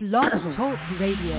[0.00, 1.34] Blog Talk Radio.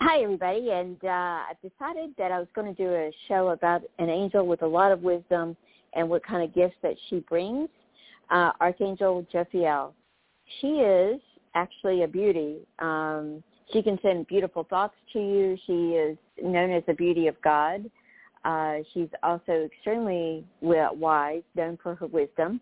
[0.00, 3.82] Hi, everybody, and uh, I've decided that I was going to do a show about
[3.98, 5.56] an angel with a lot of wisdom
[5.94, 7.68] and what kind of gifts that she brings.
[8.30, 9.92] Uh, Archangel Jophiel.
[10.60, 11.20] She is
[11.56, 12.58] actually a beauty.
[12.78, 13.42] Um,
[13.72, 15.56] she can send beautiful thoughts to you.
[15.66, 17.90] She is known as the beauty of God.
[18.44, 22.60] Uh, she's also extremely wise, known for her wisdom,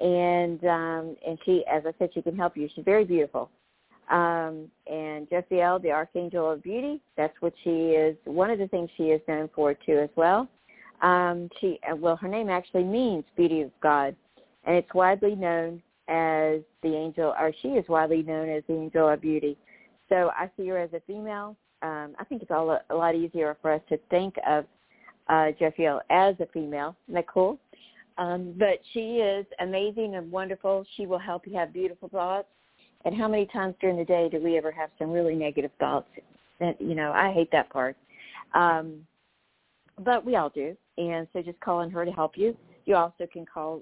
[0.00, 2.68] and um, and she, as I said, she can help you.
[2.74, 3.50] She's very beautiful.
[4.10, 8.16] Um, and Jophiel, the Archangel of Beauty, that's what she is.
[8.24, 10.48] One of the things she is known for too, as well.
[11.00, 14.14] Um, she, uh, well, her name actually means Beauty of God,
[14.64, 19.08] and it's widely known as the angel, or she is widely known as the Angel
[19.08, 19.56] of Beauty.
[20.08, 21.56] So I see her as a female.
[21.82, 24.64] Um, I think it's all a, a lot easier for us to think of
[25.28, 26.94] uh, Jophiel as a female.
[27.08, 27.58] Isn't that cool?
[28.18, 30.84] Um, but she is amazing and wonderful.
[30.96, 32.48] She will help you have beautiful thoughts.
[33.04, 36.08] And how many times during the day do we ever have some really negative thoughts?
[36.60, 37.96] That you know, I hate that part.
[38.54, 39.06] Um,
[39.98, 40.76] but we all do.
[40.98, 42.56] And so just call on her to help you.
[42.84, 43.80] You also can call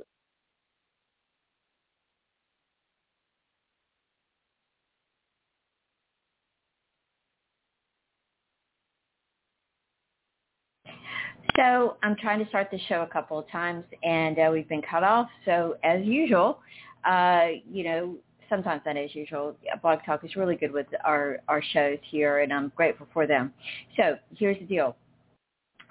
[11.60, 14.80] So I'm trying to start the show a couple of times, and uh, we've been
[14.80, 15.28] cut off.
[15.44, 16.60] So as usual,
[17.04, 18.16] uh, you know,
[18.48, 19.54] sometimes not as usual.
[19.82, 23.52] Blog Talk is really good with our our shows here, and I'm grateful for them.
[23.98, 24.96] So here's the deal.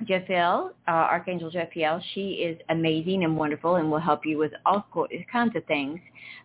[0.04, 4.86] Jophiel, uh, Archangel Jophiel, she is amazing and wonderful and will help you with all
[5.32, 6.00] kinds of things.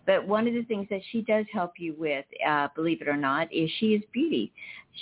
[0.07, 3.17] But one of the things that she does help you with, uh, believe it or
[3.17, 4.53] not, is she is beauty.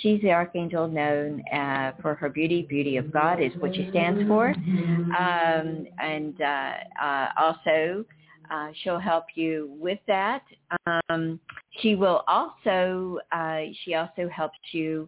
[0.01, 2.63] She's the Archangel known uh, for her beauty.
[2.63, 4.49] Beauty of God is what she stands for.
[4.49, 8.05] Um, and uh, uh, also,
[8.49, 10.43] uh, she'll help you with that.
[10.85, 11.39] Um,
[11.81, 15.07] she will also, uh, she also helps you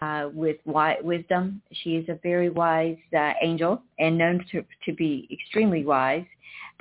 [0.00, 1.60] uh, with wisdom.
[1.72, 6.24] She is a very wise uh, angel and known to, to be extremely wise.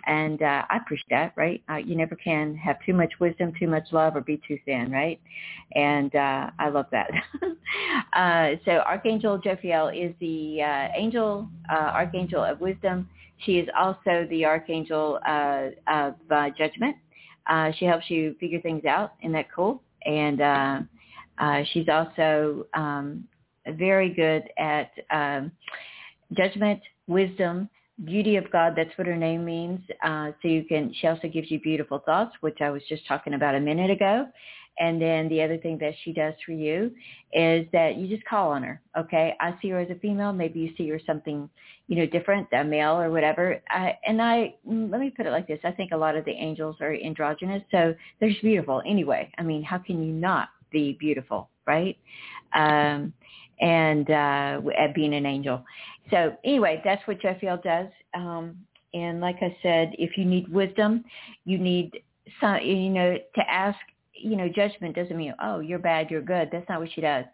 [0.08, 1.62] And uh, I appreciate that, right?
[1.70, 4.92] Uh, you never can have too much wisdom, too much love, or be too thin,
[4.92, 5.20] right?
[5.76, 7.12] And uh, I love that.
[8.14, 13.08] uh, so Archangel Jophiel is the uh, angel, uh, Archangel of wisdom.
[13.46, 16.96] She is also the Archangel uh, of uh, judgment.
[17.48, 19.14] Uh, she helps you figure things out.
[19.22, 19.82] Isn't that cool?
[20.06, 20.80] And uh,
[21.42, 23.26] uh, she's also um,
[23.68, 25.52] very good at um,
[26.38, 27.68] judgment, wisdom,
[28.06, 28.74] beauty of God.
[28.78, 29.80] That's what her name means.
[30.04, 30.94] Uh, so you can.
[31.02, 34.28] She also gives you beautiful thoughts, which I was just talking about a minute ago.
[34.80, 36.92] And then the other thing that she does for you
[37.34, 38.82] is that you just call on her.
[38.98, 40.32] Okay, I see her as a female.
[40.32, 41.50] Maybe you see her something,
[41.88, 43.62] you know, different, a male or whatever.
[43.70, 46.24] I, and I mm, let me put it like this: I think a lot of
[46.24, 49.30] the angels are androgynous, so they're just beautiful anyway.
[49.38, 51.98] I mean, how can you not be beautiful, right?
[52.54, 53.14] Um,
[53.60, 55.64] and uh, at being an angel.
[56.10, 57.88] So anyway, that's what Jophiel does.
[58.14, 58.58] Um,
[58.94, 61.06] and like I said, if you need wisdom,
[61.46, 61.92] you need
[62.40, 63.78] some, you know, to ask.
[64.14, 66.50] You know, judgment doesn't mean oh you're bad, you're good.
[66.52, 67.26] That's not what she does.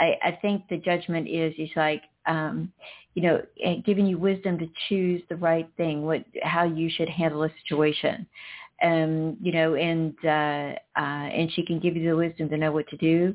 [0.00, 2.72] I, I think the judgment is is like um,
[3.14, 3.42] you know,
[3.84, 8.26] giving you wisdom to choose the right thing, what how you should handle a situation
[8.82, 12.72] um, you know, and uh, uh, and she can give you the wisdom to know
[12.72, 13.34] what to do,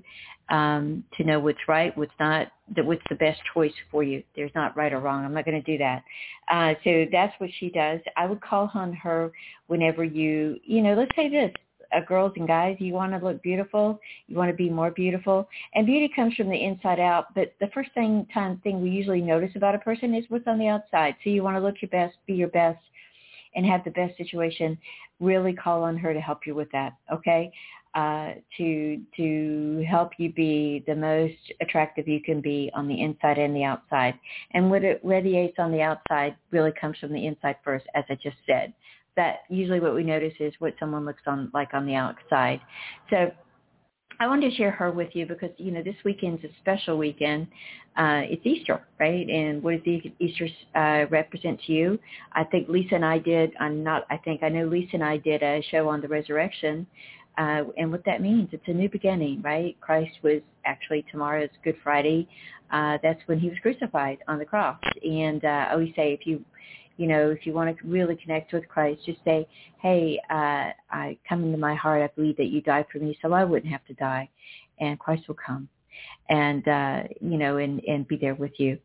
[0.50, 4.24] um, to know what's right, what's not, that what's the best choice for you.
[4.36, 5.26] There's not right or wrong.
[5.26, 6.04] I'm not going to do that.
[6.52, 8.00] Uh, so that's what she does.
[8.16, 9.32] I would call on her
[9.68, 11.52] whenever you, you know, let's say this,
[11.96, 15.48] uh, girls and guys, you want to look beautiful, you want to be more beautiful,
[15.74, 17.34] and beauty comes from the inside out.
[17.34, 20.60] But the first thing time thing we usually notice about a person is what's on
[20.60, 21.16] the outside.
[21.24, 22.80] So you want to look your best, be your best,
[23.58, 24.78] and have the best situation,
[25.20, 26.94] really call on her to help you with that.
[27.12, 27.52] Okay,
[27.96, 33.40] uh, to to help you be the most attractive you can be on the inside
[33.40, 34.14] and the outside.
[34.52, 38.16] And what it radiates on the outside really comes from the inside first, as I
[38.16, 38.74] just said.
[39.16, 42.62] That usually what we notice is what someone looks on like on the outside.
[43.10, 43.32] So
[44.20, 47.48] I wanted to share her with you because you know this weekend's a special weekend.
[47.96, 49.28] Uh, it's Easter, right?
[49.30, 52.00] And what does Easter uh, represent to you?
[52.34, 53.52] I think Lisa and I did.
[53.60, 54.06] I'm not.
[54.10, 56.88] I think I know Lisa and I did a show on the resurrection,
[57.38, 58.50] uh, and what that means.
[58.52, 59.76] It's a new beginning, right?
[59.82, 62.28] Christ was actually tomorrow's Good Friday.
[62.72, 64.80] Uh, that's when he was crucified on the cross.
[65.04, 66.44] And uh, I always say, if you
[66.98, 69.48] you know, if you want to really connect with Christ, just say,
[69.82, 72.02] hey, uh, I come into my heart.
[72.02, 74.30] I believe that you died for me so I wouldn't have to die.
[74.80, 75.70] And Christ will come.
[76.30, 78.78] And uh, you know, and and be there with you,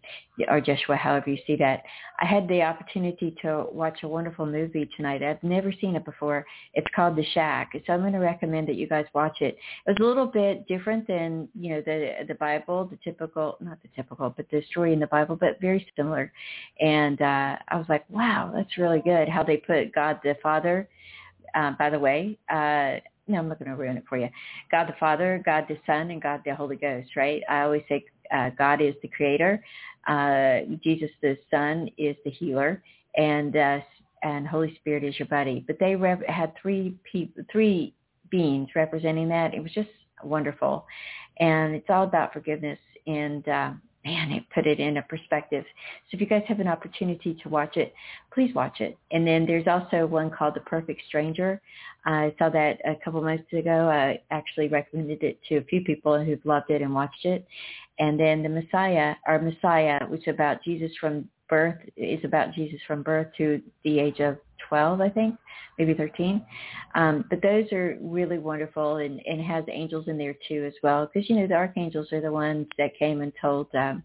[0.49, 1.83] or Joshua, however you see that.
[2.21, 5.23] I had the opportunity to watch a wonderful movie tonight.
[5.23, 6.47] I've never seen it before.
[6.75, 9.57] It's called The Shack, so I'm going to recommend that you guys watch it.
[9.87, 13.79] It was a little bit different than you know the the Bible, the typical, not
[13.83, 16.33] the typical, but the story in the Bible, but very similar.
[16.81, 19.29] And uh, I was like, wow, that's really good.
[19.29, 20.89] How they put God the Father.
[21.55, 22.97] Uh, by the way, uh,
[23.33, 24.29] no, I'm not going to ruin it for you.
[24.71, 27.43] God the Father, God the Son, and God the Holy Ghost, right?
[27.49, 29.63] I always say uh, God is the creator,
[30.07, 32.83] uh, Jesus the Son is the healer,
[33.17, 33.81] and uh,
[34.23, 35.65] and Holy Spirit is your buddy.
[35.67, 37.95] But they rep- had three people, three
[38.31, 39.55] beings representing that.
[39.55, 39.91] It was just
[40.23, 40.87] wonderful,
[41.39, 43.73] and it's all about forgiveness and uh,
[44.05, 45.65] man, it put it in a perspective.
[46.11, 47.95] So if you guys have an opportunity to watch it,
[48.33, 48.99] please watch it.
[49.11, 51.61] And then there's also one called The Perfect Stranger.
[52.05, 53.89] I saw that a couple months ago.
[53.89, 57.47] I actually recommended it to a few people who've loved it and watched it.
[57.99, 62.81] And then The Messiah, our Messiah, which is about Jesus from birth, is about Jesus
[62.87, 64.39] from birth to the age of
[64.73, 65.37] 12, I think,
[65.79, 66.43] maybe 13.
[66.95, 71.11] Um, but those are really wonderful and, and has angels in there too as well.
[71.13, 74.03] Because, you know, the archangels are the ones that came and told, um,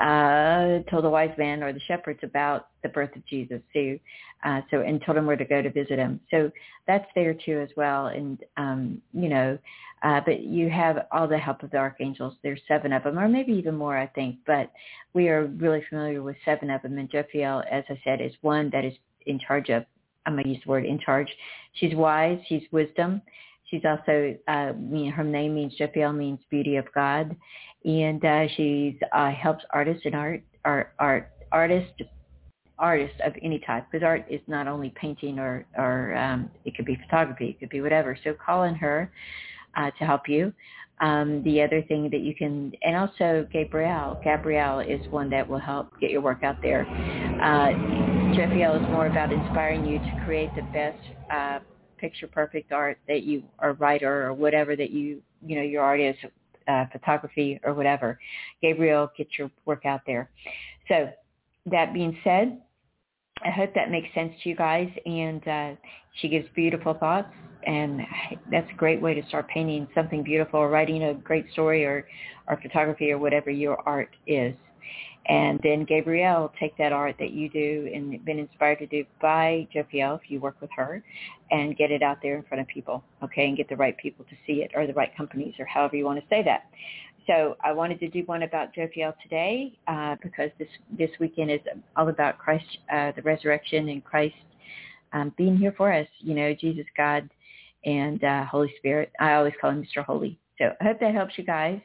[0.00, 4.00] uh, told the wise man or the shepherds about the birth of Jesus too.
[4.42, 6.18] Uh, so, and told them where to go to visit him.
[6.32, 6.50] So
[6.88, 8.06] that's there too as well.
[8.06, 9.56] And, um, you know,
[10.02, 12.34] uh, but you have all the help of the archangels.
[12.42, 14.38] There's seven of them, or maybe even more, I think.
[14.44, 14.72] But
[15.14, 16.98] we are really familiar with seven of them.
[16.98, 18.94] And Jophiel, as I said, is one that is
[19.26, 19.84] in charge of,
[20.26, 21.28] I'm going to use the word in charge.
[21.74, 22.38] She's wise.
[22.48, 23.22] She's wisdom.
[23.70, 24.72] She's also, uh,
[25.16, 27.34] her name means, Jophiel means beauty of God.
[27.84, 32.00] And uh, she's uh, helps artists and art, art, art, artists,
[32.78, 33.86] artists of any type.
[33.90, 37.50] Because art is not only painting or, or um, it could be photography.
[37.50, 38.16] It could be whatever.
[38.22, 39.10] So call on her
[39.76, 40.52] uh, to help you.
[41.00, 44.20] Um, the other thing that you can, and also Gabrielle.
[44.22, 46.82] Gabrielle is one that will help get your work out there.
[47.42, 47.70] Uh,
[48.36, 50.98] Jophiel is more about inspiring you to create the best
[51.32, 51.58] uh,
[51.98, 56.00] picture perfect art that you are writer or whatever that you, you know, your art
[56.00, 56.14] is,
[56.68, 58.18] uh, photography or whatever.
[58.60, 60.30] Gabrielle, get your work out there.
[60.86, 61.10] So
[61.66, 62.60] that being said,
[63.44, 64.88] I hope that makes sense to you guys.
[65.04, 65.70] And uh,
[66.20, 67.32] she gives beautiful thoughts
[67.66, 68.00] and
[68.50, 72.06] that's a great way to start painting something beautiful or writing a great story or,
[72.48, 74.54] or photography or whatever your art is.
[75.26, 79.68] And then Gabrielle, take that art that you do and been inspired to do by
[79.72, 81.02] Jophiel, if you work with her,
[81.52, 84.24] and get it out there in front of people, okay, and get the right people
[84.24, 86.64] to see it or the right companies or however you want to say that.
[87.28, 90.68] So I wanted to do one about Jophiel today uh, because this
[90.98, 91.60] this weekend is
[91.96, 94.34] all about Christ, uh, the resurrection, and Christ
[95.12, 96.08] um, being here for us.
[96.18, 97.28] You know, Jesus, God,
[97.84, 99.12] and uh, Holy Spirit.
[99.20, 100.04] I always call him Mr.
[100.04, 100.38] Holy.
[100.58, 101.80] So I hope that helps you guys.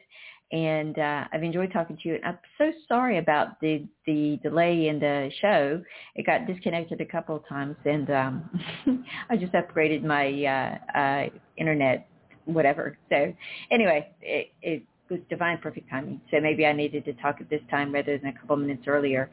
[0.50, 2.14] And uh, I've enjoyed talking to you.
[2.14, 5.82] And I'm so sorry about the the delay in the show.
[6.14, 11.28] It got disconnected a couple of times, and um, I just upgraded my uh, uh,
[11.58, 12.08] internet,
[12.46, 12.96] whatever.
[13.10, 13.34] So
[13.70, 16.20] anyway, it, it was divine perfect timing.
[16.30, 19.30] So maybe I needed to talk at this time rather than a couple minutes earlier.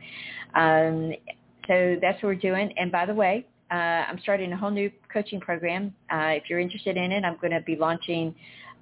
[0.53, 1.13] Um,
[1.67, 2.73] so that's what we're doing.
[2.77, 3.73] And by the way, uh,
[4.09, 5.93] I'm starting a whole new coaching program.
[6.11, 8.35] Uh, if you're interested in it, I'm going to be launching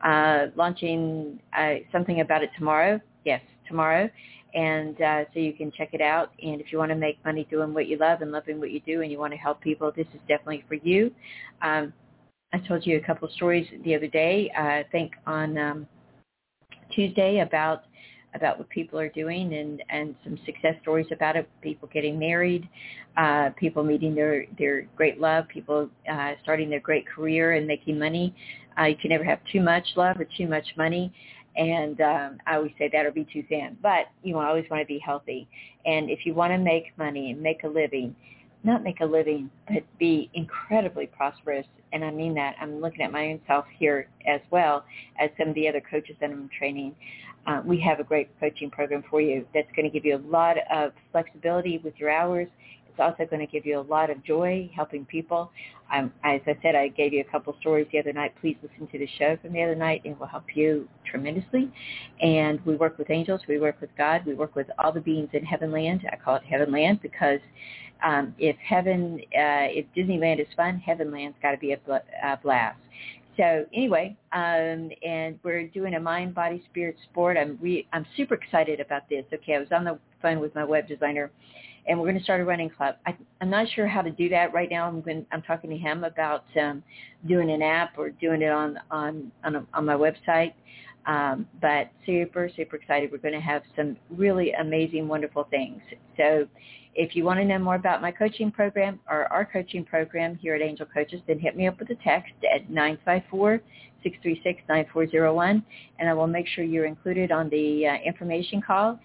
[0.04, 3.00] uh, launching uh, something about it tomorrow.
[3.24, 4.10] Yes, tomorrow.
[4.54, 6.32] And uh, so you can check it out.
[6.44, 8.82] And if you want to make money doing what you love and loving what you
[8.82, 11.12] do and you want to help people, this is definitely for you.
[11.62, 11.94] Um,
[12.52, 15.88] I told you a couple stories the other day, uh, I think on um,
[16.94, 17.84] Tuesday about
[18.36, 22.68] about what people are doing and, and some success stories about it, people getting married,
[23.18, 27.98] uh, people meeting their, their great love, people uh, starting their great career and making
[27.98, 28.36] money.
[28.80, 31.14] Uh, you can never have too much love or too much money.
[31.56, 33.78] And um, I always say that or be too thin.
[33.82, 35.48] But you always want to be healthy.
[35.86, 38.16] And if you want to make money and make a living,
[38.64, 41.66] not make a living, but be incredibly prosperous.
[41.92, 42.56] And I mean that.
[42.60, 44.84] I'm looking at my own self here as well
[45.20, 46.96] as some of the other coaches that I'm training
[47.46, 50.24] uh, we have a great coaching program for you that's going to give you a
[50.32, 52.48] lot of flexibility with your hours.
[52.88, 55.52] It's also going to give you a lot of joy helping people.
[55.92, 58.34] Um, as I said, I gave you a couple stories the other night.
[58.40, 60.02] Please listen to the show from the other night.
[60.06, 61.72] It will help you tremendously.
[62.22, 63.42] And we work with angels.
[63.48, 64.26] We work with God.
[64.26, 66.02] We work with all the beings in Heavenland.
[66.12, 67.40] I call it Heavenland because
[68.04, 72.38] um, if heaven, uh, if Disneyland is fun, Heavenland's got to be a, bl- a
[72.42, 72.78] blast.
[73.38, 77.36] So anyway, um, and we're doing a mind, body, spirit sport.
[77.36, 79.26] I'm re- I'm super excited about this.
[79.34, 81.32] Okay, I was on the phone with my web designer,
[81.88, 82.96] and we're going to start a running club.
[83.08, 84.88] I, I'm not sure how to do that right now.
[84.88, 86.84] I'm going, I'm talking to him about um,
[87.28, 90.54] doing an app or doing it on on on, a, on my website.
[91.06, 93.12] Um, but super, super excited.
[93.12, 95.82] We're going to have some really amazing, wonderful things.
[96.16, 96.48] So
[96.96, 100.54] if you want to know more about my coaching program or our coaching program here
[100.56, 105.64] at Angel Coaches, then hit me up with a text at 954-636-9401,
[106.00, 109.00] and I will make sure you're included on the uh, information call.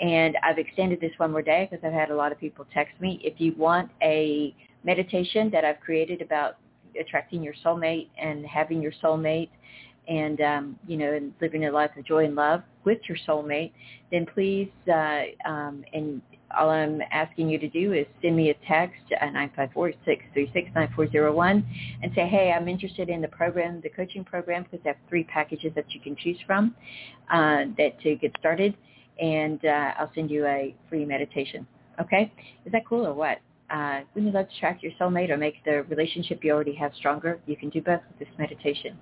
[0.00, 3.00] And I've extended this one more day because I've had a lot of people text
[3.00, 3.20] me.
[3.22, 6.56] If you want a meditation that I've created about
[6.98, 9.50] attracting your soulmate and having your soulmate
[10.08, 13.72] and um, you know, and living a life of joy and love with your soulmate,
[14.10, 16.20] then please, uh, um, and
[16.56, 19.32] all I'm asking you to do is send me a text at
[19.66, 21.64] 954-636-9401
[22.02, 25.24] and say, hey, I'm interested in the program, the coaching program, because I have three
[25.24, 26.74] packages that you can choose from
[27.32, 28.76] uh, that to get started,
[29.20, 31.66] and uh, I'll send you a free meditation.
[32.00, 32.32] Okay?
[32.64, 33.38] Is that cool or what?
[33.70, 36.92] Uh, when you love to attract your soulmate or make the relationship you already have
[36.96, 38.96] stronger, you can do both with this meditation.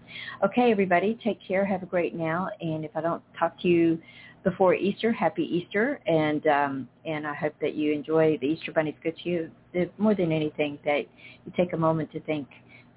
[0.45, 1.64] Okay, everybody, take care.
[1.64, 2.49] Have a great now.
[2.61, 3.99] And if I don't talk to you
[4.45, 6.00] before Easter, happy Easter.
[6.07, 9.50] And um, and I hope that you enjoy the Easter Bunny's good to you.
[9.73, 11.07] The, more than anything, that
[11.45, 12.49] you take a moment to thank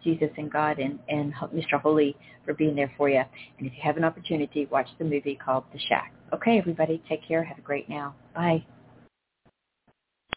[0.03, 1.81] Jesus and God and, and Mr.
[1.81, 3.24] Holy for being there for you.
[3.57, 6.13] And if you have an opportunity, watch the movie called The Shack.
[6.31, 7.43] Okay, everybody, take care.
[7.43, 8.15] Have a great now.
[8.36, 8.63] Bye.